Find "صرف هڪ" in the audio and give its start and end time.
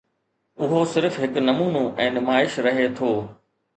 0.93-1.37